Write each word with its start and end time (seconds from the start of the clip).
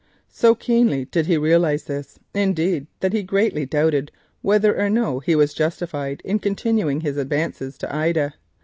So 0.31 0.55
keenly 0.55 1.05
did 1.05 1.27
he 1.27 1.37
realise 1.37 1.83
this, 1.83 2.17
indeed, 2.33 2.87
that 3.01 3.13
he 3.13 3.21
greatly 3.21 3.67
doubted 3.67 4.11
whether 4.41 4.75
or 4.75 4.89
no 4.89 5.19
he 5.19 5.35
was 5.35 5.53
justified 5.53 6.23
in 6.25 6.39
continuing 6.39 7.01
his 7.01 7.17
advances 7.17 7.77
to 7.77 7.95
Ida. 7.95 8.33